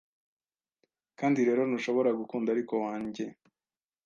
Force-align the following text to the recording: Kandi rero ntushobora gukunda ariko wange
Kandi 1.19 1.39
rero 1.47 1.61
ntushobora 1.65 2.09
gukunda 2.19 2.47
ariko 2.51 2.73
wange 2.85 3.23